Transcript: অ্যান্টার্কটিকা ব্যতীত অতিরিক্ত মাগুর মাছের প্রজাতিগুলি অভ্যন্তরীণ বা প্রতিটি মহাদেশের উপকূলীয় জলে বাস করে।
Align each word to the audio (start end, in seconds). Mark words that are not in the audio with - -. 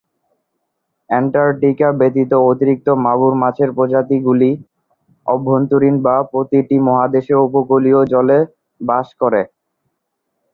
অ্যান্টার্কটিকা 1.09 1.87
ব্যতীত 1.99 2.31
অতিরিক্ত 2.49 2.87
মাগুর 3.05 3.33
মাছের 3.41 3.69
প্রজাতিগুলি 3.77 4.51
অভ্যন্তরীণ 5.27 5.95
বা 6.05 6.15
প্রতিটি 6.31 6.75
মহাদেশের 6.87 7.37
উপকূলীয় 7.47 7.99
জলে 8.13 8.39
বাস 8.81 9.07
করে। 9.21 9.41